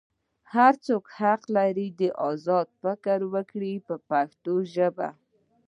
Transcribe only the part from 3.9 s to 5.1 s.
پښتو ژبه.